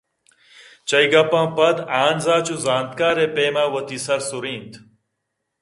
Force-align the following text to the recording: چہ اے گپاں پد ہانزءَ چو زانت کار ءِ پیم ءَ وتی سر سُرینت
چہ 0.87 0.95
اے 0.99 1.05
گپاں 1.11 1.47
پد 1.55 1.77
ہانزءَ 1.93 2.37
چو 2.45 2.55
زانت 2.65 2.89
کار 2.99 3.17
ءِ 3.23 3.33
پیم 3.35 3.55
ءَ 3.63 3.71
وتی 3.73 3.97
سر 4.05 4.19
سُرینت 4.29 4.71